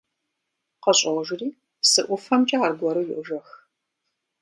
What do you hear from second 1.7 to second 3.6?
псы ӀуфэмкӀэ аргуэру йожэх.